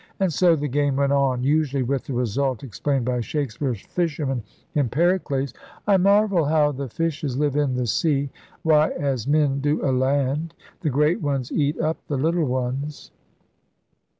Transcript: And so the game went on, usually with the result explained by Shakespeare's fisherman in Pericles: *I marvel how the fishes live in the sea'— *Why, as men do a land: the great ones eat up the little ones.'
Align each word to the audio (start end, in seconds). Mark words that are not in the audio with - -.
And 0.19 0.33
so 0.33 0.55
the 0.55 0.67
game 0.67 0.95
went 0.95 1.13
on, 1.13 1.43
usually 1.43 1.83
with 1.83 2.05
the 2.05 2.13
result 2.13 2.63
explained 2.63 3.05
by 3.05 3.21
Shakespeare's 3.21 3.81
fisherman 3.81 4.41
in 4.73 4.89
Pericles: 4.89 5.53
*I 5.85 5.97
marvel 5.97 6.45
how 6.45 6.71
the 6.71 6.89
fishes 6.89 7.37
live 7.37 7.55
in 7.55 7.75
the 7.75 7.85
sea'— 7.85 8.31
*Why, 8.63 8.89
as 8.89 9.27
men 9.27 9.59
do 9.59 9.85
a 9.87 9.91
land: 9.93 10.55
the 10.79 10.89
great 10.89 11.21
ones 11.21 11.51
eat 11.51 11.79
up 11.79 11.97
the 12.07 12.17
little 12.17 12.45
ones.' 12.45 13.11